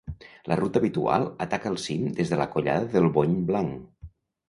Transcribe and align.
La 0.51 0.55
ruta 0.59 0.81
habitual 0.83 1.27
ataca 1.47 1.71
el 1.73 1.79
cim 1.85 2.09
des 2.23 2.35
de 2.35 2.43
la 2.43 2.51
Collada 2.57 2.91
del 2.97 3.11
Bony 3.19 3.41
Blanc. 3.53 4.13